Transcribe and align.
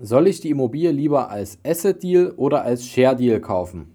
Soll 0.00 0.26
ich 0.26 0.40
die 0.40 0.50
Immobilie 0.50 0.90
lieber 0.90 1.30
als 1.30 1.56
Asset 1.64 2.02
Deal 2.02 2.32
oder 2.32 2.64
als 2.64 2.84
Share 2.84 3.14
Deal 3.14 3.40
kaufen? 3.40 3.94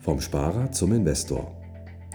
Vom 0.00 0.20
Sparer 0.20 0.70
zum 0.70 0.92
Investor. 0.92 1.50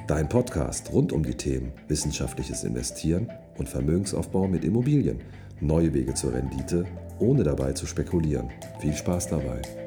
Dein 0.08 0.30
Podcast 0.30 0.94
rund 0.94 1.12
um 1.12 1.24
die 1.24 1.34
Themen 1.34 1.72
wissenschaftliches 1.88 2.64
Investieren 2.64 3.32
und 3.58 3.68
Vermögensaufbau 3.68 4.48
mit 4.48 4.64
Immobilien. 4.64 5.22
Neue 5.60 5.92
Wege 5.92 6.14
zur 6.14 6.34
Rendite, 6.34 6.86
ohne 7.18 7.42
dabei 7.42 7.74
zu 7.74 7.88
spekulieren. 7.88 8.52
Viel 8.80 8.94
Spaß 8.94 9.30
dabei. 9.30 9.83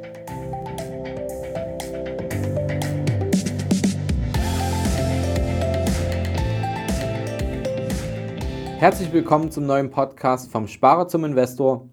Herzlich 8.79 9.11
willkommen 9.11 9.51
zum 9.51 9.65
neuen 9.65 9.89
Podcast 9.89 10.53
vom 10.53 10.69
Sparer 10.69 11.09
zum 11.09 11.25
Investor. 11.25 11.89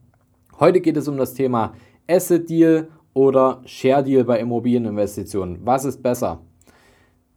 Heute 0.59 0.81
geht 0.81 0.97
es 0.97 1.07
um 1.07 1.15
das 1.15 1.33
Thema 1.33 1.75
Asset 2.09 2.49
Deal 2.49 2.89
oder 3.13 3.61
Share 3.63 4.03
Deal 4.03 4.25
bei 4.25 4.39
Immobilieninvestitionen. 4.39 5.59
Was 5.63 5.85
ist 5.85 6.03
besser? 6.03 6.41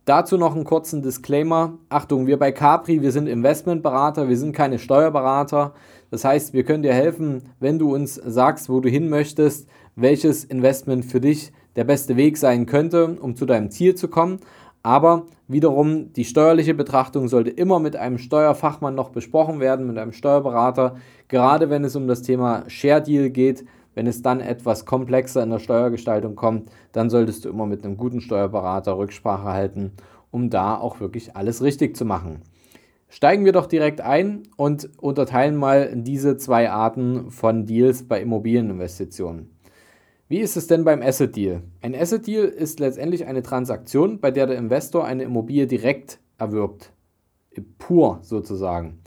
Dazu 0.05 0.37
noch 0.37 0.57
einen 0.57 0.65
kurzen 0.65 1.01
Disclaimer. 1.01 1.79
Achtung, 1.89 2.27
wir 2.27 2.41
bei 2.41 2.51
Capri, 2.51 3.03
wir 3.03 3.13
sind 3.13 3.29
Investmentberater, 3.29 4.29
wir 4.29 4.37
sind 4.37 4.53
keine 4.53 4.81
Steuerberater. 4.81 5.75
Das 6.11 6.25
heißt, 6.25 6.53
wir 6.53 6.65
können 6.65 6.83
dir 6.83 6.93
helfen, 6.93 7.45
wenn 7.61 7.79
du 7.79 7.95
uns 7.95 8.17
sagst, 8.17 8.69
wo 8.69 8.81
du 8.81 8.89
hin 8.89 9.09
möchtest, 9.09 9.69
welches 9.95 10.45
Investment 10.45 11.05
für 11.05 11.21
dich 11.21 11.53
der 11.77 11.85
beste 11.85 12.17
Weg 12.17 12.37
sein 12.37 12.67
könnte, 12.67 13.17
um 13.21 13.37
zu 13.37 13.47
deinem 13.47 13.71
Ziel 13.71 13.95
zu 13.95 14.09
kommen. 14.09 14.41
Aber 14.87 15.27
wiederum, 15.49 16.13
die 16.13 16.25
steuerliche 16.25 16.73
Betrachtung 16.73 17.27
sollte 17.27 17.51
immer 17.51 17.81
mit 17.81 17.97
einem 17.97 18.19
Steuerfachmann 18.19 18.95
noch 18.95 19.09
besprochen 19.09 19.59
werden, 19.59 19.89
mit 19.89 19.99
einem 19.99 20.13
Steuerberater. 20.13 20.95
Gerade 21.27 21.71
wenn 21.71 21.83
es 21.83 21.97
um 21.97 22.07
das 22.07 22.23
Thema 22.23 22.63
Share 22.69 23.03
Deal 23.03 23.31
geht, 23.31 23.65
wenn 23.97 24.07
es 24.07 24.23
dann 24.23 24.39
etwas 24.39 24.87
komplexer 24.87 25.43
in 25.43 25.51
der 25.51 25.59
Steuergestaltung 25.59 26.37
kommt, 26.37 26.71
dann 26.93 27.11
solltest 27.11 27.45
du 27.45 27.49
immer 27.49 27.67
mit 27.67 27.85
einem 27.85 27.97
guten 27.97 28.21
Steuerberater 28.21 28.97
Rücksprache 28.97 29.49
halten, 29.49 29.91
um 30.31 30.51
da 30.51 30.77
auch 30.77 31.01
wirklich 31.01 31.35
alles 31.35 31.65
richtig 31.65 31.97
zu 31.97 32.05
machen. 32.05 32.43
Steigen 33.09 33.45
wir 33.45 33.53
doch 33.53 33.67
direkt 33.67 34.01
ein 34.01 34.45
und 34.57 34.89
unterteilen 35.01 35.57
mal 35.57 35.97
diese 35.97 36.37
zwei 36.37 36.71
Arten 36.71 37.33
von 37.33 37.67
Deals 37.67 38.05
bei 38.07 38.21
Immobilieninvestitionen. 38.21 39.51
Wie 40.29 40.41
ist 40.41 40.57
es 40.57 40.67
denn 40.67 40.83
beim 40.83 41.03
Asset 41.03 41.37
Deal? 41.37 41.63
Ein 41.83 41.95
Asset 41.95 42.27
Deal 42.27 42.47
ist 42.47 42.81
letztendlich 42.81 43.27
eine 43.27 43.45
Transaktion, 43.45 44.19
bei 44.19 44.33
der 44.33 44.49
der 44.49 44.59
Investor 44.59 45.05
eine 45.05 45.23
Immobilie 45.23 45.69
direkt 45.69 46.19
erwirbt. 46.37 46.93
Pur 47.79 48.19
sozusagen. 48.23 48.99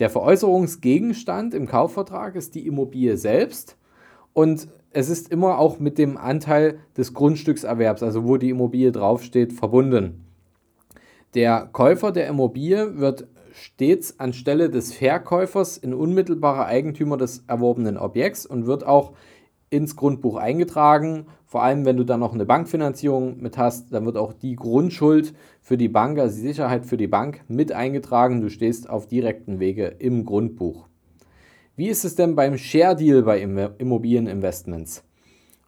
Der 0.00 0.10
Veräußerungsgegenstand 0.10 1.54
im 1.54 1.68
Kaufvertrag 1.68 2.34
ist 2.34 2.56
die 2.56 2.66
Immobilie 2.66 3.16
selbst 3.16 3.76
und 4.32 4.66
es 4.90 5.08
ist 5.08 5.30
immer 5.30 5.58
auch 5.58 5.78
mit 5.78 5.96
dem 5.96 6.16
Anteil 6.16 6.80
des 6.96 7.14
Grundstückserwerbs, 7.14 8.02
also 8.02 8.24
wo 8.24 8.36
die 8.36 8.50
Immobilie 8.50 8.90
draufsteht, 8.90 9.52
verbunden. 9.52 10.24
Der 11.34 11.68
Käufer 11.72 12.10
der 12.10 12.26
Immobilie 12.26 12.98
wird 12.98 13.28
stets 13.52 14.18
anstelle 14.18 14.68
des 14.68 14.92
Verkäufers 14.92 15.78
in 15.78 15.94
unmittelbarer 15.94 16.66
Eigentümer 16.66 17.16
des 17.16 17.44
erworbenen 17.46 17.96
Objekts 17.96 18.44
und 18.44 18.66
wird 18.66 18.84
auch 18.84 19.12
ins 19.74 19.96
Grundbuch 19.96 20.36
eingetragen. 20.36 21.26
Vor 21.46 21.62
allem, 21.62 21.84
wenn 21.84 21.96
du 21.96 22.04
dann 22.04 22.20
noch 22.20 22.32
eine 22.32 22.46
Bankfinanzierung 22.46 23.40
mit 23.40 23.58
hast, 23.58 23.92
dann 23.92 24.06
wird 24.06 24.16
auch 24.16 24.32
die 24.32 24.54
Grundschuld 24.54 25.34
für 25.60 25.76
die 25.76 25.88
Bank, 25.88 26.18
also 26.18 26.36
die 26.36 26.46
Sicherheit 26.46 26.86
für 26.86 26.96
die 26.96 27.08
Bank, 27.08 27.42
mit 27.48 27.72
eingetragen. 27.72 28.40
Du 28.40 28.48
stehst 28.48 28.88
auf 28.88 29.06
direkten 29.06 29.58
Wege 29.58 29.86
im 29.98 30.24
Grundbuch. 30.24 30.86
Wie 31.76 31.88
ist 31.88 32.04
es 32.04 32.14
denn 32.14 32.36
beim 32.36 32.56
Share 32.56 32.94
Deal 32.94 33.22
bei 33.22 33.40
Immobilieninvestments? 33.40 35.02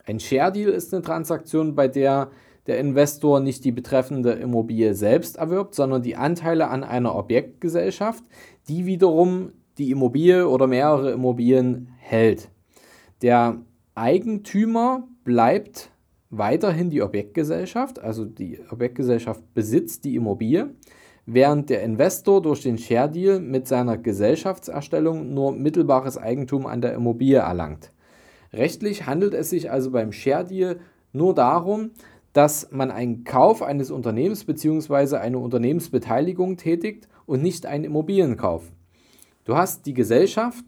Ein 0.05 0.21
Share 0.21 0.53
Deal 0.53 0.71
ist 0.71 0.95
eine 0.95 1.03
Transaktion, 1.03 1.75
bei 1.75 1.89
der 1.89 2.31
der 2.67 2.81
Investor 2.81 3.41
nicht 3.41 3.65
die 3.65 3.71
betreffende 3.73 4.33
Immobilie 4.33 4.95
selbst 4.95 5.37
erwirbt, 5.37 5.77
sondern 5.77 6.03
die 6.03 6.17
Anteile 6.17 6.69
an 6.69 6.83
einer 6.83 7.15
Objektgesellschaft, 7.15 8.25
die 8.69 8.87
wiederum 8.87 9.53
die 9.79 9.91
Immobilie 9.91 10.49
oder 10.49 10.67
mehrere 10.67 11.13
Immobilien 11.13 11.91
hält. 11.99 12.51
Der 13.23 13.59
Eigentümer 13.97 15.09
bleibt 15.25 15.91
weiterhin 16.29 16.91
die 16.91 17.01
Objektgesellschaft, 17.01 17.99
also 17.99 18.27
die 18.27 18.61
Objektgesellschaft 18.71 19.43
besitzt 19.55 20.05
die 20.05 20.17
Immobilie, 20.17 20.75
während 21.25 21.71
der 21.71 21.83
Investor 21.83 22.43
durch 22.43 22.63
den 22.63 22.77
Share 22.77 23.11
Deal 23.11 23.41
mit 23.41 23.67
seiner 23.67 23.97
Gesellschaftserstellung 23.97 25.33
nur 25.33 25.53
mittelbares 25.53 26.19
Eigentum 26.19 26.67
an 26.67 26.83
der 26.83 26.93
Immobilie 26.93 27.39
erlangt. 27.39 27.91
Rechtlich 28.53 29.07
handelt 29.07 29.33
es 29.33 29.49
sich 29.49 29.71
also 29.71 29.91
beim 29.91 30.13
Share 30.13 30.45
Deal 30.45 30.79
nur 31.15 31.35
darum, 31.35 31.93
dass 32.35 32.71
man 32.71 32.91
einen 32.91 33.25
Kauf 33.25 33.63
eines 33.63 33.91
Unternehmens 33.91 34.45
bzw. 34.45 35.17
eine 35.17 35.39
Unternehmensbeteiligung 35.39 36.59
tätigt 36.59 37.09
und 37.25 37.43
nicht 37.43 37.65
einen 37.65 37.85
Immobilienkauf. 37.85 38.71
Du 39.47 39.57
hast 39.57 39.87
die 39.87 39.95
Gesellschaft 39.95 40.67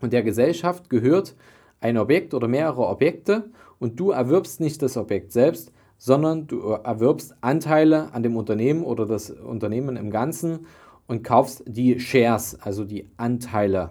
und 0.00 0.12
der 0.12 0.22
Gesellschaft 0.22 0.88
gehört 0.88 1.34
ein 1.82 1.98
Objekt 1.98 2.34
oder 2.34 2.48
mehrere 2.48 2.86
Objekte 2.86 3.50
und 3.78 3.98
du 3.98 4.10
erwirbst 4.10 4.60
nicht 4.60 4.82
das 4.82 4.96
Objekt 4.96 5.32
selbst, 5.32 5.72
sondern 5.98 6.46
du 6.46 6.60
erwirbst 6.60 7.34
Anteile 7.40 8.12
an 8.12 8.22
dem 8.22 8.36
Unternehmen 8.36 8.82
oder 8.82 9.06
das 9.06 9.30
Unternehmen 9.30 9.96
im 9.96 10.10
Ganzen 10.10 10.66
und 11.06 11.22
kaufst 11.22 11.62
die 11.66 12.00
Shares, 12.00 12.58
also 12.60 12.84
die 12.84 13.08
Anteile. 13.16 13.90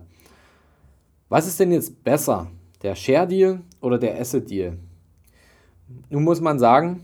Was 1.29 1.47
ist 1.47 1.59
denn 1.59 1.71
jetzt 1.71 2.03
besser, 2.03 2.47
der 2.81 2.95
Share 2.95 3.27
Deal 3.27 3.61
oder 3.79 3.97
der 3.97 4.19
Asset 4.19 4.49
Deal? 4.49 4.77
Nun 6.09 6.23
muss 6.23 6.41
man 6.41 6.59
sagen, 6.59 7.01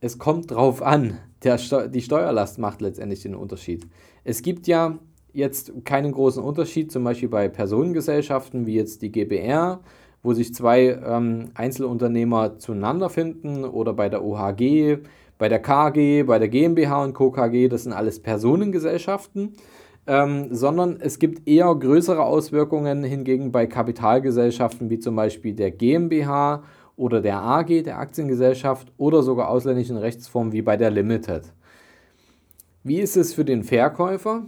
es 0.00 0.18
kommt 0.18 0.50
drauf 0.50 0.82
an. 0.82 1.18
Steu 1.56 1.88
die 1.88 2.02
Steuerlast 2.02 2.58
macht 2.58 2.80
letztendlich 2.82 3.22
den 3.22 3.34
Unterschied. 3.34 3.86
Es 4.24 4.42
gibt 4.42 4.66
ja 4.66 4.98
jetzt 5.32 5.72
keinen 5.84 6.12
großen 6.12 6.42
Unterschied, 6.42 6.92
zum 6.92 7.04
Beispiel 7.04 7.28
bei 7.28 7.48
Personengesellschaften 7.48 8.66
wie 8.66 8.74
jetzt 8.74 9.02
die 9.02 9.10
GBR 9.10 9.80
wo 10.22 10.32
sich 10.32 10.54
zwei 10.54 10.98
ähm, 11.04 11.50
Einzelunternehmer 11.54 12.58
zueinander 12.58 13.10
finden 13.10 13.64
oder 13.64 13.92
bei 13.92 14.08
der 14.08 14.24
OHG, 14.24 14.98
bei 15.38 15.48
der 15.48 15.60
KG, 15.60 16.22
bei 16.22 16.38
der 16.38 16.48
GmbH 16.48 17.02
und 17.02 17.14
Co. 17.14 17.30
KG, 17.30 17.68
das 17.68 17.82
sind 17.84 17.92
alles 17.92 18.20
Personengesellschaften, 18.20 19.54
ähm, 20.06 20.48
sondern 20.54 20.98
es 21.00 21.18
gibt 21.18 21.48
eher 21.48 21.74
größere 21.74 22.22
Auswirkungen 22.22 23.02
hingegen 23.02 23.50
bei 23.50 23.66
Kapitalgesellschaften 23.66 24.90
wie 24.90 25.00
zum 25.00 25.16
Beispiel 25.16 25.54
der 25.54 25.72
GmbH 25.72 26.62
oder 26.96 27.20
der 27.20 27.40
AG, 27.42 27.82
der 27.82 27.98
Aktiengesellschaft 27.98 28.92
oder 28.98 29.22
sogar 29.22 29.48
ausländischen 29.48 29.96
Rechtsformen 29.96 30.52
wie 30.52 30.62
bei 30.62 30.76
der 30.76 30.90
Limited. 30.90 31.52
Wie 32.84 33.00
ist 33.00 33.16
es 33.16 33.34
für 33.34 33.44
den 33.44 33.64
Verkäufer? 33.64 34.44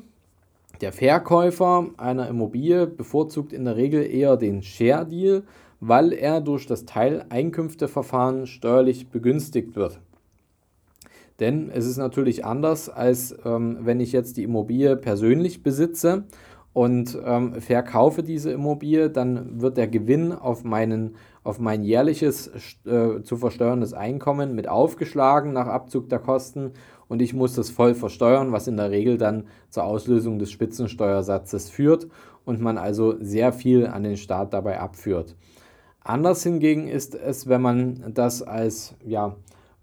Der 0.81 0.93
Verkäufer 0.93 1.89
einer 1.97 2.29
Immobilie 2.29 2.87
bevorzugt 2.87 3.53
in 3.53 3.65
der 3.65 3.77
Regel 3.77 4.05
eher 4.05 4.37
den 4.37 4.63
Share 4.63 5.07
Deal, 5.07 5.45
weil 5.81 6.13
er 6.13 6.41
durch 6.41 6.67
das 6.67 6.85
Teileinkünfteverfahren 6.85 8.47
steuerlich 8.47 9.09
begünstigt 9.09 9.77
wird. 9.77 10.01
Denn 11.41 11.71
es 11.71 11.87
ist 11.87 11.97
natürlich 11.97 12.45
anders, 12.45 12.89
als 12.89 13.35
ähm, 13.45 13.79
wenn 13.81 14.01
ich 14.01 14.13
jetzt 14.13 14.37
die 14.37 14.45
Immobilie 14.45 14.97
persönlich 14.97 15.63
besitze 15.63 16.25
und 16.73 17.19
ähm, 17.25 17.61
verkaufe 17.61 18.23
diese 18.23 18.53
Immobilie, 18.53 19.11
dann 19.11 19.61
wird 19.61 19.77
der 19.77 19.89
Gewinn 19.89 20.33
auf, 20.33 20.65
meinen, 20.65 21.17
auf 21.43 21.59
mein 21.59 21.83
jährliches 21.83 22.51
äh, 22.85 23.23
zu 23.23 23.37
versteuerndes 23.37 23.95
Einkommen 23.95 24.55
mit 24.55 24.69
aufgeschlagen 24.69 25.53
nach 25.53 25.67
Abzug 25.67 26.09
der 26.09 26.21
Kosten 26.21 26.73
und 27.09 27.21
ich 27.21 27.35
muss 27.35 27.55
das 27.55 27.71
voll 27.71 27.95
versteuern, 27.95 28.53
was 28.53 28.67
in 28.67 28.77
der 28.77 28.91
Regel 28.91 29.19
dann 29.19 29.45
zur 29.71 29.85
Auslösung 29.85 30.39
des 30.39 30.51
Spitzensteuersatzes 30.51 31.69
führt 31.69 32.09
und 32.45 32.61
man 32.61 32.79
also 32.79 33.17
sehr 33.21 33.53
viel 33.53 33.87
an 33.87 34.03
den 34.03 34.17
Staat 34.17 34.53
dabei 34.53 34.81
abführt. 34.81 35.37
Anders 36.05 36.43
hingegen 36.43 36.87
ist 36.87 37.15
es, 37.15 37.49
wenn 37.49 37.63
man 37.63 38.13
das 38.13 38.43
als 38.43 38.95
ja, 39.05 39.37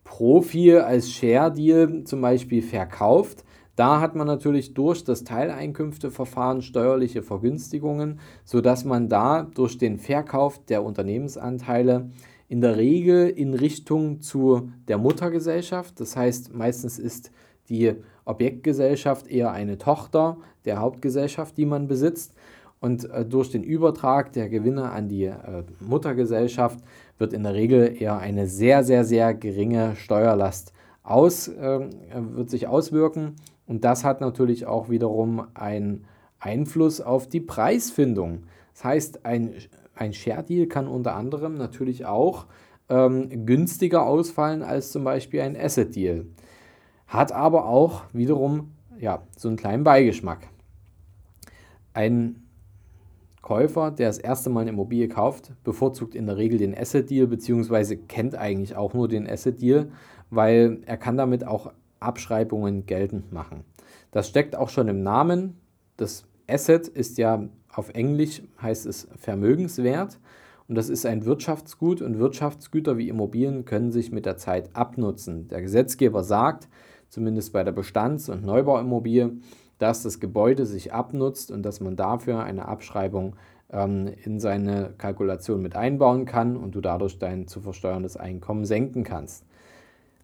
Profi, 0.04 0.78
als 0.78 1.12
Share-Deal 1.12 2.04
zum 2.04 2.22
Beispiel 2.22 2.62
verkauft. 2.62 3.44
Da 3.76 4.00
hat 4.00 4.16
man 4.16 4.28
natürlich 4.28 4.76
durch 4.76 5.04
das 5.04 5.24
Teileinkünfteverfahren 5.24 6.62
steuerliche 6.62 7.24
Vergünstigungen, 7.24 8.20
sodass 8.44 8.86
man 8.86 9.10
da 9.10 9.44
durch 9.56 9.80
den 9.80 9.98
Verkauf 9.98 10.64
der 10.66 10.84
Unternehmensanteile 10.84 12.12
in 12.48 12.62
der 12.62 12.78
Regel 12.78 13.30
in 13.30 13.56
Richtung 13.56 14.22
zu 14.22 14.70
der 14.88 15.00
Muttergesellschaft, 15.00 16.00
das 16.00 16.16
heißt 16.16 16.54
meistens 16.54 17.00
ist 17.00 17.32
die 17.70 17.94
Objektgesellschaft 18.26 19.28
eher 19.28 19.54
eine 19.54 19.78
Tochter 19.80 20.38
der 20.66 20.80
Hauptgesellschaft, 20.80 21.58
die 21.58 21.66
man 21.66 21.88
besitzt, 21.88 22.36
und 22.82 23.10
äh, 23.10 23.24
durch 23.24 23.52
den 23.52 23.64
Übertrag 23.64 24.34
der 24.34 24.50
Gewinne 24.50 24.92
an 24.92 25.08
die 25.08 25.26
äh, 25.26 25.64
Muttergesellschaft 25.80 26.80
wird 27.18 27.32
in 27.32 27.44
der 27.44 27.54
Regel 27.54 27.96
eher 28.02 28.18
eine 28.18 28.48
sehr, 28.48 28.84
sehr, 28.84 29.06
sehr 29.06 29.34
geringe 29.34 29.96
Steuerlast 29.96 30.74
aus, 31.04 31.48
äh, 31.48 31.80
wird 32.34 32.50
sich 32.50 32.68
auswirken. 32.68 33.36
Und 33.68 33.86
das 33.86 34.04
hat 34.04 34.20
natürlich 34.20 34.66
auch 34.66 34.90
wiederum 34.90 35.48
einen 35.54 36.06
Einfluss 36.40 37.00
auf 37.00 37.30
die 37.30 37.40
Preisfindung. 37.40 38.44
Das 38.74 38.84
heißt, 38.84 39.26
ein, 39.26 39.54
ein 39.94 40.12
Share 40.12 40.44
Deal 40.44 40.66
kann 40.66 40.88
unter 40.88 41.16
anderem 41.16 41.54
natürlich 41.54 42.06
auch 42.06 42.48
ähm, 42.90 43.46
günstiger 43.46 44.08
ausfallen 44.08 44.64
als 44.64 44.92
zum 44.92 45.04
Beispiel 45.04 45.42
ein 45.42 45.56
Asset 45.56 45.96
Deal. 45.96 46.26
Hat 47.06 47.32
aber 47.32 47.68
auch 47.68 48.04
wiederum 48.12 48.72
ja, 49.00 49.22
so 49.38 49.50
einen 49.50 49.58
kleinen 49.58 49.84
Beigeschmack. 49.84 50.48
Ein 51.94 52.41
Käufer, 53.42 53.92
der 53.92 54.08
das 54.08 54.18
erste 54.18 54.50
Mal 54.50 54.62
eine 54.62 54.70
Immobilie 54.70 55.08
kauft, 55.08 55.54
bevorzugt 55.64 56.16
in 56.16 56.28
der 56.28 56.38
Regel 56.38 56.60
den 56.60 56.78
Asset 56.78 57.10
Deal 57.10 57.28
beziehungsweise 57.28 57.98
kennt 57.98 58.36
eigentlich 58.36 58.76
auch 58.76 58.94
nur 58.94 59.08
den 59.08 59.28
Asset 59.28 59.62
Deal, 59.62 59.92
weil 60.30 60.82
er 60.86 60.98
kann 60.98 61.18
damit 61.18 61.46
auch 61.46 61.74
Abschreibungen 62.00 62.86
geltend 62.86 63.32
machen. 63.32 63.64
Das 64.12 64.28
steckt 64.28 64.56
auch 64.56 64.70
schon 64.70 64.88
im 64.88 65.04
Namen. 65.04 65.58
Das 65.98 66.26
Asset 66.48 66.88
ist 66.88 67.18
ja 67.18 67.48
auf 67.74 67.90
Englisch 67.90 68.42
heißt 68.62 68.86
es 68.86 69.08
Vermögenswert 69.16 70.20
und 70.68 70.76
das 70.76 70.90
ist 70.90 71.06
ein 71.06 71.26
Wirtschaftsgut 71.26 72.02
und 72.02 72.20
Wirtschaftsgüter 72.20 72.98
wie 72.98 73.10
Immobilien 73.10 73.66
können 73.66 73.92
sich 73.92 74.12
mit 74.12 74.26
der 74.26 74.38
Zeit 74.38 74.76
abnutzen. 74.76 75.48
Der 75.48 75.62
Gesetzgeber 75.62 76.24
sagt, 76.24 76.68
zumindest 77.10 77.54
bei 77.54 77.64
der 77.64 77.72
Bestands- 77.72 78.30
und 78.30 78.44
Neubauimmobilie, 78.44 79.38
dass 79.82 80.04
das 80.04 80.20
Gebäude 80.20 80.66
sich 80.66 80.94
abnutzt 80.94 81.52
und 81.52 81.64
dass 81.64 81.80
man 81.80 81.96
dafür 81.96 82.44
eine 82.44 82.68
Abschreibung 82.68 83.36
ähm, 83.72 84.12
in 84.24 84.40
seine 84.40 84.94
Kalkulation 84.98 85.62
mit 85.62 85.76
einbauen 85.76 86.26
kann 86.26 86.56
und 86.56 86.76
du 86.76 86.82
dadurch 86.82 87.18
dein 87.18 87.48
zu 87.48 87.62
versteuerndes 87.62 88.16
Einkommen 88.16 88.66
senken 88.66 89.04
kannst. 89.04 89.44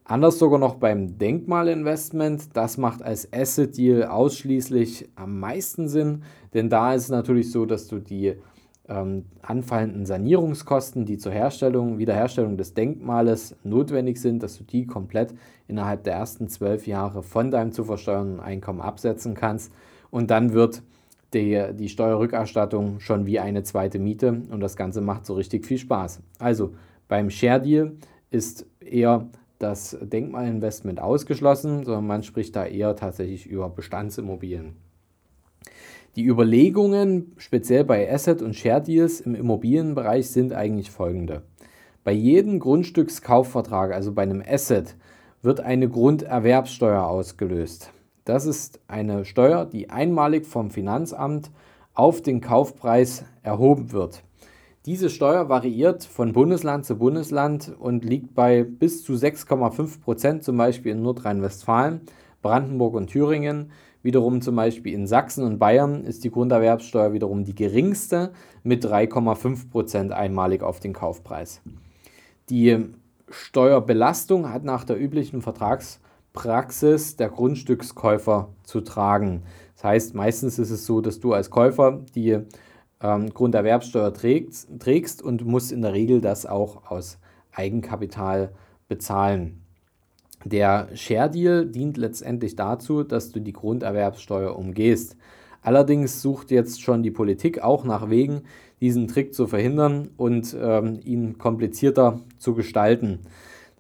Anders 0.04 0.38
sogar 0.38 0.59
noch 0.59 0.75
beim 0.75 1.18
Denkmalinvestment. 1.18 2.56
Das 2.56 2.77
macht 2.77 3.01
als 3.01 3.33
Asset 3.33 3.75
Deal 3.75 4.04
ausschließlich 4.06 5.09
am 5.15 5.39
meisten 5.39 5.88
Sinn, 5.88 6.24
denn 6.54 6.69
da 6.69 6.94
ist 6.94 7.04
es 7.04 7.09
natürlich 7.09 7.51
so, 7.51 7.65
dass 7.65 7.88
du 7.88 8.00
die 8.00 8.36
ähm, 8.89 9.25
anfallenden 9.41 10.05
Sanierungskosten, 10.05 11.05
die 11.05 11.17
zur 11.17 11.31
Herstellung, 11.31 11.97
Wiederherstellung 11.97 12.57
des 12.57 12.73
Denkmales 12.73 13.55
notwendig 13.63 14.19
sind, 14.19 14.43
dass 14.43 14.57
du 14.57 14.63
die 14.63 14.85
komplett 14.85 15.33
innerhalb 15.67 16.03
der 16.03 16.13
ersten 16.13 16.47
zwölf 16.47 16.87
Jahre 16.87 17.23
von 17.23 17.51
deinem 17.51 17.71
zu 17.71 17.83
versteuernden 17.83 18.39
Einkommen 18.39 18.81
absetzen 18.81 19.33
kannst. 19.33 19.71
Und 20.09 20.31
dann 20.31 20.53
wird 20.53 20.83
die, 21.33 21.61
die 21.73 21.89
Steuerrückerstattung 21.89 22.99
schon 22.99 23.25
wie 23.25 23.39
eine 23.39 23.63
zweite 23.63 23.99
Miete 23.99 24.41
und 24.49 24.61
das 24.61 24.75
Ganze 24.75 25.01
macht 25.01 25.25
so 25.25 25.33
richtig 25.33 25.65
viel 25.65 25.77
Spaß. 25.77 26.21
Also 26.39 26.73
beim 27.07 27.29
Share 27.29 27.61
Deal 27.61 27.93
ist 28.31 28.65
eher 28.79 29.27
das 29.59 29.97
Denkmalinvestment 30.01 31.01
ausgeschlossen, 31.01 31.83
sondern 31.83 32.07
man 32.07 32.23
spricht 32.23 32.55
da 32.55 32.65
eher 32.65 32.95
tatsächlich 32.95 33.47
über 33.47 33.69
Bestandsimmobilien. 33.69 34.75
Die 36.17 36.25
Überlegungen, 36.25 37.33
speziell 37.37 37.83
bei 37.83 38.11
Asset- 38.11 38.41
und 38.41 38.55
Share-Deals 38.55 39.21
im 39.21 39.35
Immobilienbereich, 39.35 40.31
sind 40.31 40.51
eigentlich 40.51 40.89
folgende. 40.89 41.43
Bei 42.03 42.11
jedem 42.11 42.57
Grundstückskaufvertrag, 42.57 43.93
also 43.93 44.13
bei 44.13 44.23
einem 44.23 44.41
Asset, 44.43 44.95
wird 45.43 45.59
eine 45.59 45.87
Grunderwerbssteuer 45.87 47.05
ausgelöst. 47.05 47.91
Das 48.25 48.47
ist 48.47 48.79
eine 48.87 49.25
Steuer, 49.25 49.65
die 49.65 49.91
einmalig 49.91 50.47
vom 50.47 50.71
Finanzamt 50.71 51.51
auf 51.93 52.23
den 52.23 52.41
Kaufpreis 52.41 53.23
erhoben 53.43 53.91
wird. 53.91 54.23
Diese 54.87 55.11
Steuer 55.11 55.49
variiert 55.49 56.03
von 56.03 56.33
Bundesland 56.33 56.85
zu 56.85 56.97
Bundesland 56.97 57.75
und 57.77 58.03
liegt 58.03 58.33
bei 58.33 58.63
bis 58.63 59.03
zu 59.03 59.13
6,5 59.13 60.01
Prozent, 60.01 60.43
zum 60.43 60.57
Beispiel 60.57 60.93
in 60.93 61.03
Nordrhein-Westfalen, 61.03 62.01
Brandenburg 62.41 62.95
und 62.95 63.05
Thüringen. 63.05 63.69
Wiederum 64.07 64.42
zum 64.42 64.56
Beispiel 64.56 64.94
in 64.94 65.06
Sachsen 65.06 65.44
und 65.44 65.59
Bayern 65.59 66.06
ist 66.06 66.24
die 66.24 66.31
Grunderwerbssteuer 66.31 67.12
wiederum 67.12 67.44
die 67.44 67.54
geringste 67.54 68.31
mit 68.63 68.86
3,5 68.86 69.69
Prozent 69.69 70.13
einmalig 70.13 70.63
auf 70.63 70.80
den 70.80 70.94
Kaufpreis. 70.94 71.59
Die 72.50 72.86
Steuerbelastung 73.30 74.50
hat 74.50 74.63
nach 74.63 74.86
der 74.86 74.98
üblichen 74.98 75.42
Vertragspraxis 75.42 77.18
der 77.18 77.27
Grundstückskäufer 77.27 78.48
zu 78.63 78.80
tragen. 78.80 79.44
Das 79.75 79.83
heißt, 79.83 80.15
meistens 80.15 80.57
ist 80.57 80.71
es 80.71 80.86
so, 80.86 81.01
dass 81.01 81.19
du 81.19 81.33
als 81.33 81.50
Käufer 81.50 82.06
die 82.15 82.39
ähm, 83.01 83.33
Grunderwerbsteuer 83.33 84.13
trägst, 84.13 84.69
trägst 84.80 85.21
und 85.21 85.45
musst 85.45 85.74
in 85.74 85.81
der 85.81 85.92
Regel 85.92 86.21
das 86.21 86.45
auch 86.45 86.89
aus 86.89 87.19
Eigenkapital 87.51 88.54
bezahlen. 88.88 89.66
Der 90.49 90.88
Share 90.94 91.29
Deal 91.29 91.65
dient 91.65 91.97
letztendlich 91.97 92.55
dazu, 92.55 93.03
dass 93.03 93.31
du 93.31 93.41
die 93.41 93.51
Grunderwerbsteuer 93.51 94.55
umgehst. 94.55 95.17
Allerdings 95.61 96.21
sucht 96.21 96.51
jetzt 96.51 96.81
schon 96.81 97.03
die 97.03 97.11
Politik 97.11 97.61
auch 97.61 97.83
nach 97.83 98.09
Wegen, 98.09 98.44
diesen 98.79 99.09
Trick 99.09 99.33
zu 99.33 99.47
verhindern 99.47 100.09
und 100.15 100.55
ähm, 100.57 101.01
ihn 101.03 101.38
komplizierter 101.38 102.21
zu 102.38 102.53
gestalten. 102.53 103.19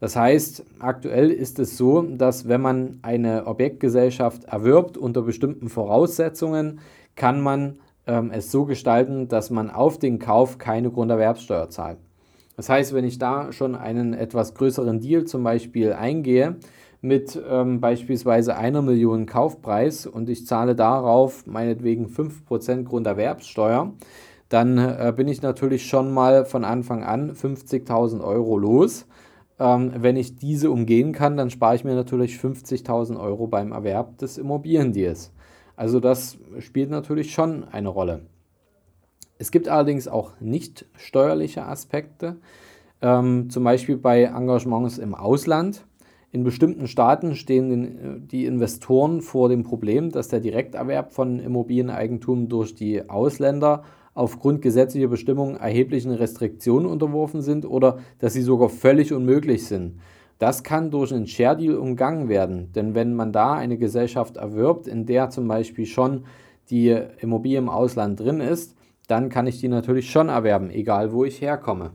Das 0.01 0.17
heißt, 0.17 0.65
aktuell 0.79 1.31
ist 1.31 1.57
es 1.59 1.77
so, 1.77 2.01
dass 2.01 2.49
wenn 2.49 2.61
man 2.61 2.99
eine 3.01 3.47
Objektgesellschaft 3.47 4.43
erwirbt 4.43 4.97
unter 4.97 5.21
bestimmten 5.21 5.69
Voraussetzungen, 5.69 6.79
kann 7.15 7.39
man 7.39 7.79
ähm, 8.07 8.29
es 8.31 8.51
so 8.51 8.65
gestalten, 8.65 9.29
dass 9.29 9.51
man 9.51 9.69
auf 9.69 9.99
den 9.99 10.19
Kauf 10.19 10.57
keine 10.57 10.91
Grunderwerbsteuer 10.91 11.69
zahlt. 11.69 11.99
Das 12.57 12.69
heißt, 12.69 12.93
wenn 12.93 13.05
ich 13.05 13.19
da 13.19 13.53
schon 13.53 13.75
einen 13.75 14.13
etwas 14.13 14.55
größeren 14.55 14.99
Deal 14.99 15.25
zum 15.25 15.43
Beispiel 15.43 15.93
eingehe, 15.93 16.57
mit 17.01 17.39
ähm, 17.47 17.79
beispielsweise 17.79 18.57
einer 18.57 18.81
Million 18.81 19.27
Kaufpreis 19.27 20.07
und 20.07 20.27
ich 20.27 20.47
zahle 20.47 20.75
darauf 20.75 21.45
meinetwegen 21.45 22.07
5% 22.07 22.83
Grunderwerbssteuer, 22.83 23.93
dann 24.49 24.77
äh, 24.77 25.13
bin 25.15 25.27
ich 25.27 25.43
natürlich 25.43 25.85
schon 25.87 26.11
mal 26.11 26.45
von 26.45 26.65
Anfang 26.65 27.03
an 27.03 27.33
50.000 27.33 28.23
Euro 28.23 28.57
los. 28.57 29.05
Ähm, 29.59 29.91
wenn 29.95 30.15
ich 30.15 30.37
diese 30.37 30.71
umgehen 30.71 31.11
kann, 31.11 31.37
dann 31.37 31.51
spare 31.51 31.75
ich 31.75 31.83
mir 31.83 31.93
natürlich 31.95 32.37
50.000 32.37 33.19
Euro 33.19 33.45
beim 33.47 33.71
Erwerb 33.71 34.17
des 34.17 34.39
Immobiliendeals. 34.39 35.31
Also 35.75 35.99
das 35.99 36.39
spielt 36.59 36.89
natürlich 36.89 37.33
schon 37.33 37.65
eine 37.65 37.89
Rolle. 37.89 38.21
Es 39.39 39.51
gibt 39.51 39.67
allerdings 39.67 40.07
auch 40.07 40.31
nicht 40.39 40.85
steuerliche 40.95 41.65
Aspekte, 41.65 42.37
ähm, 43.01 43.49
zum 43.49 43.63
Beispiel 43.63 43.97
bei 43.97 44.23
Engagements 44.23 44.97
im 44.97 45.13
Ausland. 45.13 45.85
In 46.31 46.43
bestimmten 46.43 46.87
Staaten 46.87 47.35
stehen 47.35 48.27
die 48.29 48.45
Investoren 48.45 49.21
vor 49.21 49.47
dem 49.47 49.63
Problem, 49.63 50.11
dass 50.11 50.27
der 50.27 50.41
Direkterwerb 50.41 51.13
von 51.13 51.39
Immobilieneigentum 51.39 52.49
durch 52.49 52.75
die 52.75 53.09
Ausländer 53.09 53.83
aufgrund 54.13 54.61
gesetzlicher 54.61 55.07
Bestimmungen 55.07 55.55
erheblichen 55.55 56.11
Restriktionen 56.11 56.87
unterworfen 56.87 57.41
sind 57.41 57.65
oder 57.65 57.99
dass 58.19 58.33
sie 58.33 58.41
sogar 58.41 58.69
völlig 58.69 59.13
unmöglich 59.13 59.67
sind. 59.67 59.99
Das 60.39 60.63
kann 60.63 60.91
durch 60.91 61.13
einen 61.13 61.27
Share 61.27 61.55
Deal 61.55 61.77
umgangen 61.77 62.27
werden, 62.27 62.71
denn 62.73 62.93
wenn 62.93 63.15
man 63.15 63.31
da 63.31 63.53
eine 63.53 63.77
Gesellschaft 63.77 64.37
erwirbt, 64.37 64.87
in 64.87 65.05
der 65.05 65.29
zum 65.29 65.47
Beispiel 65.47 65.85
schon 65.85 66.25
die 66.69 66.95
Immobilie 67.19 67.57
im 67.57 67.69
Ausland 67.69 68.19
drin 68.19 68.41
ist, 68.41 68.75
dann 69.07 69.29
kann 69.29 69.47
ich 69.47 69.59
die 69.59 69.67
natürlich 69.67 70.09
schon 70.09 70.29
erwerben, 70.29 70.69
egal 70.69 71.11
wo 71.11 71.25
ich 71.25 71.41
herkomme. 71.41 71.91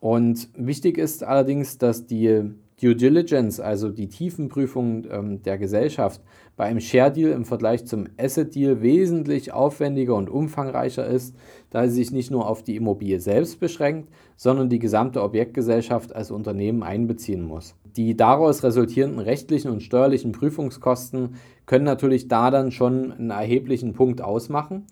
Und 0.00 0.48
wichtig 0.56 0.98
ist 0.98 1.22
allerdings, 1.24 1.78
dass 1.78 2.06
die 2.06 2.52
Due 2.82 2.96
Diligence, 2.96 3.60
also 3.60 3.90
die 3.90 4.08
Tiefenprüfung 4.08 5.04
ähm, 5.08 5.42
der 5.44 5.56
Gesellschaft, 5.56 6.20
bei 6.56 6.64
einem 6.64 6.80
Share 6.80 7.12
Deal 7.12 7.30
im 7.30 7.44
Vergleich 7.44 7.86
zum 7.86 8.08
Asset 8.18 8.56
Deal 8.56 8.82
wesentlich 8.82 9.52
aufwendiger 9.52 10.16
und 10.16 10.28
umfangreicher 10.28 11.06
ist, 11.06 11.36
da 11.70 11.86
sie 11.86 11.94
sich 11.94 12.10
nicht 12.10 12.32
nur 12.32 12.48
auf 12.48 12.64
die 12.64 12.74
Immobilie 12.74 13.20
selbst 13.20 13.60
beschränkt, 13.60 14.08
sondern 14.36 14.68
die 14.68 14.80
gesamte 14.80 15.22
Objektgesellschaft 15.22 16.12
als 16.16 16.32
Unternehmen 16.32 16.82
einbeziehen 16.82 17.44
muss. 17.44 17.76
Die 17.96 18.16
daraus 18.16 18.64
resultierenden 18.64 19.20
rechtlichen 19.20 19.70
und 19.70 19.84
steuerlichen 19.84 20.32
Prüfungskosten 20.32 21.36
können 21.66 21.84
natürlich 21.84 22.26
da 22.26 22.50
dann 22.50 22.72
schon 22.72 23.12
einen 23.12 23.30
erheblichen 23.30 23.92
Punkt 23.92 24.20
ausmachen. 24.22 24.86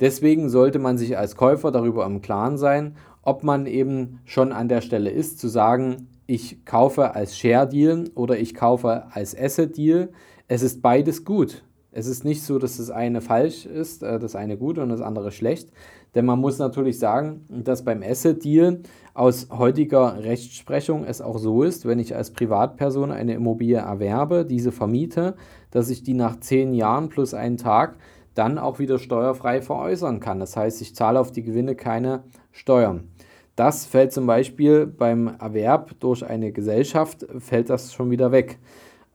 Deswegen 0.00 0.48
sollte 0.48 0.78
man 0.78 0.98
sich 0.98 1.16
als 1.16 1.36
Käufer 1.36 1.70
darüber 1.70 2.04
im 2.06 2.22
Klaren 2.22 2.58
sein, 2.58 2.96
ob 3.22 3.44
man 3.44 3.66
eben 3.66 4.20
schon 4.24 4.52
an 4.52 4.68
der 4.68 4.80
Stelle 4.80 5.10
ist, 5.10 5.38
zu 5.38 5.48
sagen, 5.48 6.08
ich 6.26 6.64
kaufe 6.64 7.14
als 7.14 7.36
Share 7.36 7.68
Deal 7.68 8.10
oder 8.14 8.38
ich 8.38 8.54
kaufe 8.54 9.04
als 9.12 9.38
Asset 9.38 9.76
Deal. 9.76 10.10
Es 10.48 10.62
ist 10.62 10.82
beides 10.82 11.24
gut. 11.24 11.62
Es 11.94 12.06
ist 12.06 12.24
nicht 12.24 12.42
so, 12.42 12.58
dass 12.58 12.78
das 12.78 12.90
eine 12.90 13.20
falsch 13.20 13.66
ist, 13.66 14.02
äh, 14.02 14.18
das 14.18 14.34
eine 14.34 14.56
gut 14.56 14.78
und 14.78 14.88
das 14.88 15.02
andere 15.02 15.30
schlecht. 15.30 15.70
Denn 16.14 16.24
man 16.24 16.40
muss 16.40 16.58
natürlich 16.58 16.98
sagen, 16.98 17.44
dass 17.48 17.84
beim 17.84 18.02
Asset 18.02 18.44
Deal 18.44 18.80
aus 19.14 19.48
heutiger 19.50 20.22
Rechtsprechung 20.22 21.04
es 21.04 21.20
auch 21.20 21.38
so 21.38 21.62
ist, 21.62 21.86
wenn 21.86 21.98
ich 21.98 22.16
als 22.16 22.30
Privatperson 22.30 23.10
eine 23.12 23.34
Immobilie 23.34 23.78
erwerbe, 23.78 24.44
diese 24.46 24.72
vermiete, 24.72 25.34
dass 25.70 25.90
ich 25.90 26.02
die 26.02 26.14
nach 26.14 26.40
zehn 26.40 26.72
Jahren 26.72 27.08
plus 27.08 27.34
einen 27.34 27.58
Tag 27.58 27.96
dann 28.34 28.58
auch 28.58 28.78
wieder 28.78 28.98
steuerfrei 28.98 29.62
veräußern 29.62 30.20
kann. 30.20 30.40
Das 30.40 30.56
heißt, 30.56 30.80
ich 30.82 30.94
zahle 30.94 31.20
auf 31.20 31.32
die 31.32 31.42
Gewinne 31.42 31.74
keine 31.74 32.24
Steuern. 32.50 33.08
Das 33.56 33.84
fällt 33.84 34.12
zum 34.12 34.26
Beispiel 34.26 34.86
beim 34.86 35.28
Erwerb 35.38 36.00
durch 36.00 36.24
eine 36.24 36.52
Gesellschaft, 36.52 37.26
fällt 37.38 37.68
das 37.68 37.92
schon 37.92 38.10
wieder 38.10 38.32
weg. 38.32 38.58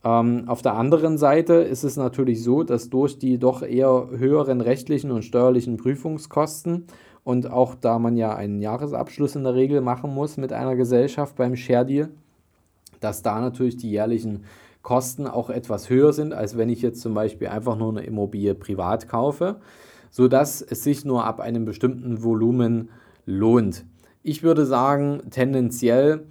Ähm, 0.03 0.43
auf 0.47 0.61
der 0.61 0.75
anderen 0.75 1.17
Seite 1.17 1.55
ist 1.55 1.83
es 1.83 1.97
natürlich 1.97 2.43
so, 2.43 2.63
dass 2.63 2.89
durch 2.89 3.17
die 3.17 3.39
doch 3.39 3.63
eher 3.63 4.09
höheren 4.11 4.61
rechtlichen 4.61 5.11
und 5.11 5.23
steuerlichen 5.23 5.77
Prüfungskosten 5.77 6.85
und 7.23 7.51
auch 7.51 7.75
da 7.75 7.97
man 7.99 8.15
ja 8.15 8.35
einen 8.35 8.61
Jahresabschluss 8.61 9.35
in 9.35 9.43
der 9.43 9.55
Regel 9.55 9.81
machen 9.81 10.13
muss 10.13 10.37
mit 10.37 10.53
einer 10.53 10.75
Gesellschaft 10.75 11.35
beim 11.35 11.55
Share 11.55 11.85
Deal, 11.85 12.09
dass 12.99 13.23
da 13.23 13.41
natürlich 13.41 13.77
die 13.77 13.89
jährlichen 13.89 14.45
Kosten 14.87 15.27
auch 15.27 15.49
etwas 15.49 15.89
höher 15.89 16.13
sind, 16.13 16.33
als 16.33 16.55
wenn 16.55 16.69
ich 16.69 16.81
jetzt 16.81 17.01
zum 17.01 17.13
Beispiel 17.13 17.49
einfach 17.49 17.75
nur 17.75 17.89
eine 17.89 18.05
Immobilie 18.05 18.55
privat 18.55 19.09
kaufe, 19.09 19.57
sodass 20.11 20.61
es 20.61 20.81
sich 20.81 21.03
nur 21.03 21.25
ab 21.25 21.41
einem 21.41 21.65
bestimmten 21.65 22.23
Volumen 22.23 22.87
lohnt. 23.25 23.83
Ich 24.23 24.43
würde 24.43 24.65
sagen, 24.65 25.23
tendenziell 25.29 26.27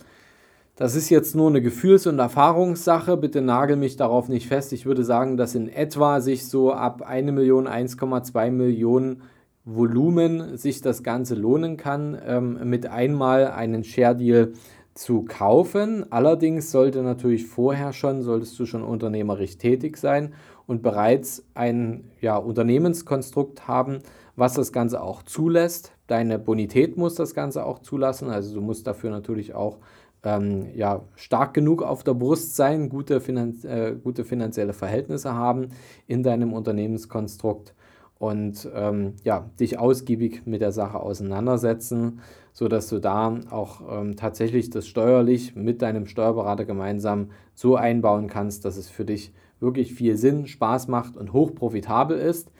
das 0.74 0.94
ist 0.94 1.10
jetzt 1.10 1.34
nur 1.34 1.50
eine 1.50 1.60
Gefühls- 1.60 2.06
und 2.06 2.18
Erfahrungssache. 2.18 3.18
Bitte 3.18 3.42
nagel 3.42 3.76
mich 3.76 3.96
darauf 3.96 4.30
nicht 4.30 4.48
fest. 4.48 4.72
Ich 4.72 4.86
würde 4.86 5.04
sagen, 5.04 5.36
dass 5.36 5.54
in 5.54 5.68
etwa 5.68 6.22
sich 6.22 6.48
so 6.48 6.72
ab 6.72 7.02
1 7.02 7.32
Million, 7.32 7.68
1,2 7.68 8.50
Millionen 8.50 9.20
Volumen 9.66 10.56
sich 10.56 10.80
das 10.80 11.02
Ganze 11.02 11.34
lohnen 11.34 11.76
kann, 11.76 12.16
ähm, 12.26 12.58
mit 12.64 12.86
einmal 12.86 13.48
einen 13.48 13.84
Share 13.84 14.16
Deal 14.16 14.52
zu 14.96 15.22
kaufen. 15.22 16.10
Allerdings 16.10 16.70
sollte 16.70 17.02
natürlich 17.02 17.46
vorher 17.46 17.92
schon, 17.92 18.22
solltest 18.22 18.58
du 18.58 18.66
schon 18.66 18.82
unternehmerisch 18.82 19.58
tätig 19.58 19.98
sein 19.98 20.34
und 20.66 20.82
bereits 20.82 21.44
ein 21.54 22.10
ja, 22.20 22.36
Unternehmenskonstrukt 22.36 23.68
haben, 23.68 23.98
was 24.36 24.54
das 24.54 24.72
Ganze 24.72 25.02
auch 25.02 25.22
zulässt. 25.22 25.92
Deine 26.06 26.38
Bonität 26.38 26.96
muss 26.96 27.14
das 27.14 27.34
Ganze 27.34 27.64
auch 27.64 27.80
zulassen. 27.80 28.30
Also 28.30 28.54
du 28.54 28.60
musst 28.60 28.86
dafür 28.86 29.10
natürlich 29.10 29.54
auch 29.54 29.78
ähm, 30.24 30.68
ja, 30.74 31.02
stark 31.14 31.54
genug 31.54 31.82
auf 31.82 32.02
der 32.02 32.14
Brust 32.14 32.56
sein, 32.56 32.88
gute, 32.88 33.20
Finanz 33.20 33.64
äh, 33.64 33.94
gute 34.02 34.24
finanzielle 34.24 34.72
Verhältnisse 34.72 35.34
haben 35.34 35.68
in 36.06 36.22
deinem 36.22 36.52
Unternehmenskonstrukt 36.52 37.74
und 38.18 38.68
ähm, 38.74 39.14
ja, 39.24 39.50
dich 39.60 39.78
ausgiebig 39.78 40.46
mit 40.46 40.60
der 40.60 40.72
Sache 40.72 41.00
auseinandersetzen, 41.00 42.20
sodass 42.52 42.88
du 42.88 42.98
da 42.98 43.38
auch 43.50 43.82
ähm, 43.90 44.16
tatsächlich 44.16 44.70
das 44.70 44.86
steuerlich 44.86 45.54
mit 45.54 45.82
deinem 45.82 46.06
Steuerberater 46.06 46.64
gemeinsam 46.64 47.30
so 47.54 47.76
einbauen 47.76 48.28
kannst, 48.28 48.64
dass 48.64 48.76
es 48.76 48.88
für 48.88 49.04
dich 49.04 49.32
wirklich 49.60 49.94
viel 49.94 50.16
Sinn, 50.16 50.46
Spaß 50.46 50.88
macht 50.88 51.16
und 51.16 51.32
hoch 51.32 51.54
profitabel 51.54 52.18
ist. 52.18 52.50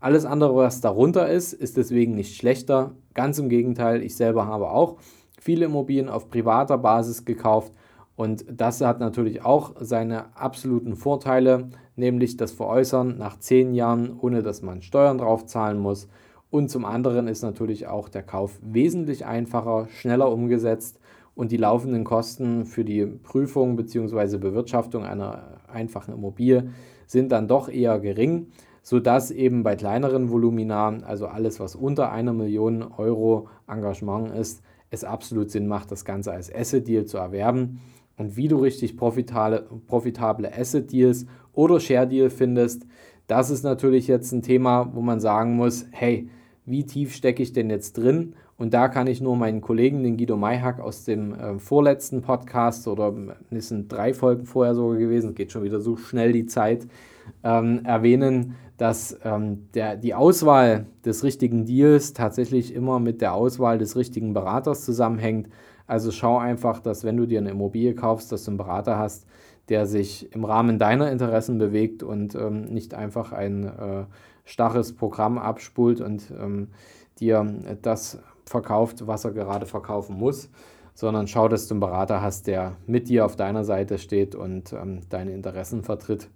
Alles 0.00 0.26
andere, 0.26 0.54
was 0.56 0.80
darunter 0.80 1.28
ist, 1.28 1.54
ist 1.54 1.76
deswegen 1.76 2.14
nicht 2.14 2.36
schlechter. 2.36 2.94
Ganz 3.14 3.38
im 3.38 3.48
Gegenteil, 3.48 4.02
ich 4.02 4.16
selber 4.16 4.46
habe 4.46 4.70
auch 4.70 4.98
viele 5.40 5.66
Immobilien 5.66 6.08
auf 6.08 6.28
privater 6.28 6.76
Basis 6.76 7.24
gekauft 7.24 7.72
und 8.16 8.44
das 8.50 8.80
hat 8.80 8.98
natürlich 8.98 9.44
auch 9.44 9.74
seine 9.78 10.36
absoluten 10.36 10.96
Vorteile, 10.96 11.68
nämlich 11.96 12.36
das 12.36 12.52
Veräußern 12.52 13.18
nach 13.18 13.38
zehn 13.38 13.74
Jahren, 13.74 14.16
ohne 14.20 14.42
dass 14.42 14.62
man 14.62 14.82
Steuern 14.82 15.18
drauf 15.18 15.46
zahlen 15.46 15.78
muss. 15.78 16.08
Und 16.50 16.70
zum 16.70 16.84
anderen 16.84 17.26
ist 17.26 17.42
natürlich 17.42 17.86
auch 17.86 18.08
der 18.08 18.22
Kauf 18.22 18.58
wesentlich 18.62 19.26
einfacher, 19.26 19.88
schneller 19.88 20.30
umgesetzt 20.30 21.00
und 21.34 21.52
die 21.52 21.56
laufenden 21.56 22.04
Kosten 22.04 22.64
für 22.64 22.84
die 22.84 23.04
Prüfung 23.04 23.76
bzw. 23.76 24.38
Bewirtschaftung 24.38 25.04
einer 25.04 25.60
einfachen 25.68 26.14
Immobilie 26.14 26.70
sind 27.06 27.30
dann 27.32 27.48
doch 27.48 27.68
eher 27.68 27.98
gering, 28.00 28.48
sodass 28.82 29.30
eben 29.30 29.62
bei 29.62 29.76
kleineren 29.76 30.30
Volumina, 30.30 30.98
also 31.04 31.26
alles 31.26 31.60
was 31.60 31.74
unter 31.74 32.12
einer 32.12 32.32
Million 32.32 32.82
Euro 32.82 33.48
Engagement 33.66 34.34
ist, 34.34 34.62
es 34.90 35.04
absolut 35.04 35.50
Sinn 35.50 35.66
macht, 35.66 35.90
das 35.90 36.04
Ganze 36.04 36.32
als 36.32 36.52
Asset 36.54 36.86
Deal 36.86 37.04
zu 37.04 37.18
erwerben. 37.18 37.80
Und 38.16 38.36
wie 38.36 38.48
du 38.48 38.56
richtig 38.56 38.96
profitable, 38.96 39.66
profitable 39.86 40.50
Asset 40.56 40.90
Deals 40.90 41.26
oder 41.56 41.80
Share 41.80 42.06
Deal 42.06 42.30
findest, 42.30 42.86
das 43.26 43.50
ist 43.50 43.64
natürlich 43.64 44.06
jetzt 44.06 44.30
ein 44.32 44.42
Thema, 44.42 44.90
wo 44.94 45.00
man 45.00 45.18
sagen 45.18 45.56
muss, 45.56 45.86
hey, 45.90 46.28
wie 46.64 46.84
tief 46.84 47.14
stecke 47.14 47.42
ich 47.42 47.52
denn 47.52 47.70
jetzt 47.70 47.96
drin? 47.96 48.34
Und 48.58 48.72
da 48.72 48.88
kann 48.88 49.06
ich 49.06 49.20
nur 49.20 49.36
meinen 49.36 49.60
Kollegen, 49.60 50.02
den 50.02 50.16
Guido 50.16 50.36
Mayhack 50.36 50.80
aus 50.80 51.04
dem 51.04 51.34
äh, 51.34 51.58
vorletzten 51.58 52.22
Podcast 52.22 52.88
oder 52.88 53.12
es 53.50 53.68
sind 53.68 53.92
drei 53.92 54.14
Folgen 54.14 54.46
vorher 54.46 54.74
sogar 54.74 54.96
gewesen, 54.96 55.34
geht 55.34 55.52
schon 55.52 55.62
wieder 55.62 55.80
so 55.80 55.96
schnell 55.96 56.32
die 56.32 56.46
Zeit, 56.46 56.86
ähm, 57.44 57.80
erwähnen, 57.84 58.54
dass 58.78 59.18
ähm, 59.24 59.68
der, 59.74 59.96
die 59.96 60.14
Auswahl 60.14 60.86
des 61.04 61.22
richtigen 61.24 61.66
Deals 61.66 62.12
tatsächlich 62.12 62.74
immer 62.74 62.98
mit 62.98 63.20
der 63.20 63.34
Auswahl 63.34 63.78
des 63.78 63.96
richtigen 63.96 64.32
Beraters 64.32 64.84
zusammenhängt. 64.84 65.48
Also 65.86 66.10
schau 66.10 66.38
einfach, 66.38 66.80
dass 66.80 67.04
wenn 67.04 67.16
du 67.16 67.26
dir 67.26 67.40
eine 67.40 67.50
Immobilie 67.50 67.94
kaufst, 67.94 68.32
dass 68.32 68.44
du 68.44 68.52
einen 68.52 68.58
Berater 68.58 68.98
hast, 68.98 69.26
der 69.68 69.86
sich 69.86 70.32
im 70.34 70.44
Rahmen 70.44 70.78
deiner 70.78 71.10
Interessen 71.10 71.58
bewegt 71.58 72.02
und 72.02 72.34
ähm, 72.34 72.62
nicht 72.62 72.94
einfach 72.94 73.32
ein 73.32 73.64
äh, 73.64 74.04
starres 74.44 74.94
Programm 74.94 75.38
abspult 75.38 76.00
und 76.00 76.30
ähm, 76.30 76.68
dir 77.18 77.46
das 77.82 78.20
verkauft, 78.44 79.06
was 79.06 79.24
er 79.24 79.32
gerade 79.32 79.66
verkaufen 79.66 80.16
muss, 80.16 80.50
sondern 80.94 81.26
schau, 81.26 81.48
dass 81.48 81.66
du 81.66 81.74
einen 81.74 81.80
Berater 81.80 82.22
hast, 82.22 82.46
der 82.46 82.76
mit 82.86 83.08
dir 83.08 83.24
auf 83.24 83.36
deiner 83.36 83.64
Seite 83.64 83.98
steht 83.98 84.34
und 84.34 84.72
ähm, 84.72 85.00
deine 85.08 85.32
Interessen 85.32 85.82
vertritt 85.82 86.28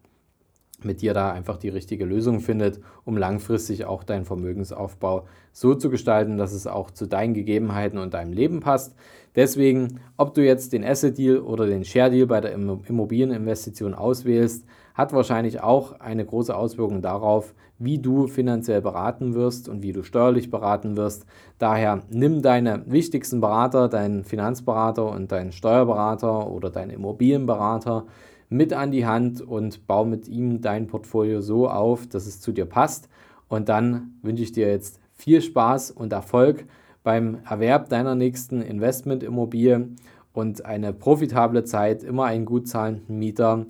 mit 0.85 1.03
dir 1.03 1.15
da 1.15 1.33
einfach 1.33 1.57
die 1.57 1.69
richtige 1.69 2.05
Lösung 2.05 2.41
findet, 2.41 2.81
um 3.05 3.17
langfristig 3.17 3.85
auch 3.85 4.05
deinen 4.05 4.25
Vermögensaufbau 4.25 5.27
so 5.53 5.75
zu 5.75 5.91
gestalten, 5.91 6.37
dass 6.37 6.53
es 6.53 6.67
auch 6.67 6.91
zu 6.91 7.07
deinen 7.07 7.35
Gegebenheiten 7.35 7.99
und 7.99 8.15
deinem 8.15 8.33
Leben 8.33 8.61
passt. 8.61 8.95
Deswegen, 9.37 10.01
ob 10.17 10.35
du 10.35 10.45
jetzt 10.45 10.73
den 10.73 10.85
Asset 10.85 11.17
Deal 11.17 11.39
oder 11.39 11.67
den 11.67 11.85
Share 11.85 12.11
Deal 12.11 12.27
bei 12.27 12.41
der 12.41 12.53
Immobilieninvestition 12.53 13.95
auswählst, 13.95 14.67
hat 14.95 15.13
wahrscheinlich 15.13 15.63
auch 15.63 16.01
eine 16.01 16.25
große 16.25 16.55
Auswirkung 16.55 17.01
darauf, 17.01 17.55
wie 17.79 17.99
du 17.99 18.27
finanziell 18.27 18.83
beraten 18.83 19.35
wirst 19.35 19.69
und 19.69 19.83
wie 19.83 19.93
du 19.93 20.03
steuerlich 20.03 20.51
beraten 20.51 20.97
wirst. 20.97 21.25
Daher 21.59 22.03
nimm 22.11 22.43
deine 22.43 22.83
wichtigsten 22.87 23.41
Berater, 23.41 23.89
deinen 23.89 24.25
Finanzberater 24.25 25.11
und 25.11 25.33
deinen 25.33 25.53
Steuerberater 25.53 26.51
oder 26.51 26.69
deinen 26.71 26.91
Immobilienberater 26.91 28.05
mit 28.51 28.73
an 28.73 28.91
die 28.91 29.07
Hand 29.07 29.41
und 29.41 29.87
baue 29.87 30.07
mit 30.07 30.29
ihm 30.29 30.61
dein 30.61 30.89
Portfolio 30.89 31.41
so 31.41 31.69
auf, 31.69 32.07
dass 32.07 32.27
es 32.27 32.41
zu 32.41 32.53
dir 32.53 32.67
passt. 32.67 33.09
Und 33.49 33.69
dann 33.69 34.19
wünsche 34.23 34.43
ich 34.43 34.53
dir 34.53 34.69
jetzt 34.69 35.01
viel 35.13 35.41
Spaß 35.41 35.93
und 35.93 36.13
Erfolg 36.13 36.67
beim 37.03 37.39
Erwerb 37.49 37.89
deiner 37.89 38.15
nächsten 38.15 38.61
Investmentimmobilie 38.61 39.89
und 40.33 40.65
eine 40.65 40.93
profitable 40.93 41.65
Zeit, 41.65 42.03
immer 42.03 42.25
einen 42.25 42.45
gut 42.45 42.69
zahlenden 42.69 43.19
Mieter. 43.19 43.67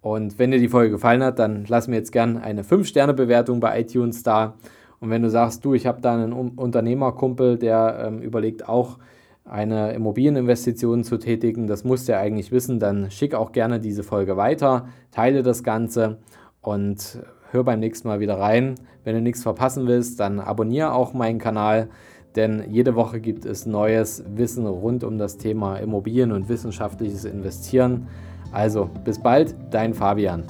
Und 0.00 0.38
wenn 0.38 0.50
dir 0.50 0.58
die 0.58 0.68
Folge 0.68 0.90
gefallen 0.90 1.22
hat, 1.22 1.38
dann 1.38 1.64
lass 1.68 1.88
mir 1.88 1.96
jetzt 1.96 2.12
gerne 2.12 2.42
eine 2.42 2.62
5-Sterne-Bewertung 2.62 3.60
bei 3.60 3.80
iTunes 3.80 4.22
da. 4.22 4.54
Und 5.00 5.10
wenn 5.10 5.22
du 5.22 5.30
sagst, 5.30 5.64
du, 5.64 5.74
ich 5.74 5.86
habe 5.86 6.00
da 6.00 6.14
einen 6.14 6.32
Unternehmerkumpel, 6.32 7.58
der 7.58 8.04
ähm, 8.06 8.20
überlegt 8.20 8.68
auch, 8.68 8.98
eine 9.44 9.92
Immobilieninvestition 9.92 11.04
zu 11.04 11.18
tätigen, 11.18 11.66
das 11.66 11.84
musst 11.84 12.08
du 12.08 12.16
eigentlich 12.16 12.50
wissen, 12.50 12.80
dann 12.80 13.10
schick 13.10 13.34
auch 13.34 13.52
gerne 13.52 13.78
diese 13.78 14.02
Folge 14.02 14.36
weiter, 14.36 14.88
teile 15.10 15.42
das 15.42 15.62
Ganze 15.62 16.18
und 16.62 17.18
hör 17.50 17.62
beim 17.62 17.80
nächsten 17.80 18.08
Mal 18.08 18.20
wieder 18.20 18.38
rein. 18.38 18.74
Wenn 19.04 19.14
du 19.14 19.20
nichts 19.20 19.42
verpassen 19.42 19.86
willst, 19.86 20.18
dann 20.18 20.40
abonniere 20.40 20.92
auch 20.92 21.12
meinen 21.12 21.38
Kanal, 21.38 21.88
denn 22.36 22.64
jede 22.70 22.94
Woche 22.94 23.20
gibt 23.20 23.44
es 23.44 23.66
neues 23.66 24.24
Wissen 24.34 24.66
rund 24.66 25.04
um 25.04 25.18
das 25.18 25.36
Thema 25.36 25.76
Immobilien 25.76 26.32
und 26.32 26.48
wissenschaftliches 26.48 27.26
Investieren. 27.26 28.08
Also 28.50 28.88
bis 29.04 29.18
bald, 29.18 29.54
dein 29.70 29.94
Fabian. 29.94 30.44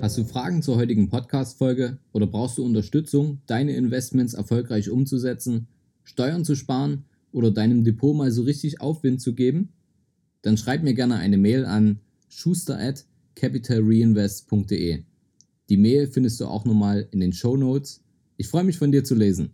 Hast 0.00 0.16
du 0.18 0.24
Fragen 0.24 0.62
zur 0.62 0.76
heutigen 0.76 1.08
Podcast-Folge 1.08 1.98
oder 2.12 2.26
brauchst 2.26 2.58
du 2.58 2.64
Unterstützung, 2.64 3.38
deine 3.46 3.72
Investments 3.72 4.34
erfolgreich 4.34 4.90
umzusetzen? 4.90 5.66
Steuern 6.04 6.44
zu 6.44 6.54
sparen 6.54 7.04
oder 7.32 7.50
deinem 7.50 7.84
Depot 7.84 8.16
mal 8.16 8.30
so 8.30 8.42
richtig 8.42 8.80
Aufwind 8.80 9.20
zu 9.20 9.34
geben? 9.34 9.70
Dann 10.42 10.56
schreib 10.56 10.82
mir 10.82 10.94
gerne 10.94 11.16
eine 11.16 11.38
Mail 11.38 11.64
an 11.64 12.00
schuster 12.28 12.78
at 12.78 13.04
capitalreinvest.de. 13.34 15.02
Die 15.68 15.76
Mail 15.76 16.06
findest 16.06 16.40
du 16.40 16.46
auch 16.46 16.64
nochmal 16.64 17.08
in 17.10 17.20
den 17.20 17.32
Show 17.32 17.56
Notes. 17.56 18.02
Ich 18.36 18.48
freue 18.48 18.64
mich 18.64 18.78
von 18.78 18.92
dir 18.92 19.04
zu 19.04 19.14
lesen. 19.14 19.50